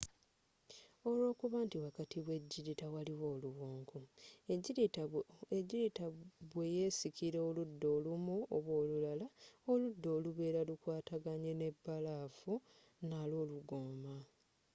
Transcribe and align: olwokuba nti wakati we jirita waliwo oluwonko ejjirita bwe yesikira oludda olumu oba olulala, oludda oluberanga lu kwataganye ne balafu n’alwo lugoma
olwokuba 1.09 1.57
nti 1.65 1.77
wakati 1.85 2.17
we 2.25 2.35
jirita 2.51 2.85
waliwo 2.95 3.25
oluwonko 3.35 3.99
ejjirita 5.57 6.05
bwe 6.51 6.65
yesikira 6.77 7.39
oludda 7.49 7.87
olumu 7.97 8.35
oba 8.55 8.71
olulala, 8.81 9.25
oludda 9.71 10.07
oluberanga 10.17 10.67
lu 10.67 10.75
kwataganye 10.81 11.51
ne 11.59 11.69
balafu 11.83 12.53
n’alwo 13.07 13.41
lugoma 13.49 14.15